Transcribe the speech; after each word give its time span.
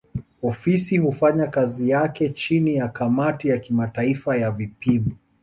Ofisi 0.43 0.97
hufanya 0.97 1.47
kazi 1.47 1.89
yake 1.89 2.29
chini 2.29 2.75
ya 2.75 2.87
kamati 2.89 3.47
ya 3.47 3.59
kimataifa 3.59 4.37
ya 4.37 4.51
vipimo. 4.51 5.11